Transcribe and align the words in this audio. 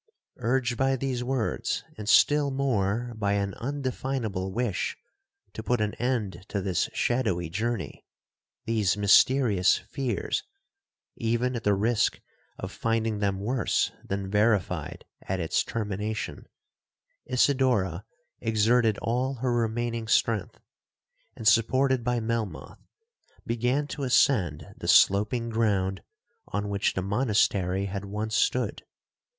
Urged 0.39 0.77
by 0.77 0.95
these 0.95 1.23
words, 1.23 1.83
and 1.95 2.09
still 2.09 2.49
more 2.49 3.13
by 3.17 3.33
an 3.33 3.53
undefinable 3.59 4.51
wish 4.51 4.97
to 5.53 5.61
put 5.61 5.79
an 5.79 5.93
end 5.99 6.43
to 6.49 6.59
this 6.59 6.89
shadowy 6.91 7.51
journey,—these 7.51 8.97
mysterious 8.97 9.77
fears,—even 9.77 11.55
at 11.55 11.63
the 11.63 11.75
risk 11.75 12.19
of 12.57 12.71
finding 12.71 13.19
them 13.19 13.39
worse 13.39 13.91
than 14.03 14.27
verified 14.31 15.05
at 15.27 15.39
its 15.39 15.63
termination, 15.63 16.47
Isidora 17.27 18.03
exerted 18.39 18.97
all 19.03 19.35
her 19.35 19.53
remaining 19.53 20.07
strength, 20.07 20.59
and, 21.35 21.47
supported 21.47 22.03
by 22.03 22.19
Melmoth, 22.19 22.79
began 23.45 23.85
to 23.89 24.01
ascend 24.01 24.65
the 24.75 24.87
sloping 24.87 25.49
ground 25.51 26.01
on 26.47 26.69
which 26.69 26.95
the 26.95 27.03
monastery 27.03 27.85
had 27.85 28.05
once 28.05 28.35
stood. 28.35 28.81